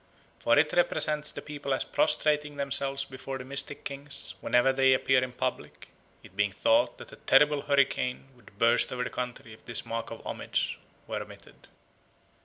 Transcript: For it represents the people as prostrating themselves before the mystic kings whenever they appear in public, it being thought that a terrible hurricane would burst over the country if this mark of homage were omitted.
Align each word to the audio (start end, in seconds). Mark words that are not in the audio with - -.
For 0.39 0.57
it 0.57 0.73
represents 0.73 1.31
the 1.31 1.43
people 1.43 1.75
as 1.75 1.83
prostrating 1.83 2.57
themselves 2.57 3.05
before 3.05 3.37
the 3.37 3.45
mystic 3.45 3.83
kings 3.83 4.33
whenever 4.41 4.73
they 4.73 4.95
appear 4.95 5.23
in 5.23 5.31
public, 5.31 5.89
it 6.23 6.35
being 6.35 6.51
thought 6.53 6.97
that 6.97 7.11
a 7.11 7.17
terrible 7.17 7.61
hurricane 7.61 8.29
would 8.35 8.57
burst 8.57 8.91
over 8.91 9.03
the 9.03 9.11
country 9.11 9.53
if 9.53 9.63
this 9.63 9.85
mark 9.85 10.09
of 10.09 10.25
homage 10.25 10.79
were 11.05 11.21
omitted. 11.21 11.67